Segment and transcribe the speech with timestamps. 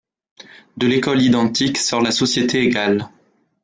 [0.77, 3.07] De l’école identique sort la société égale.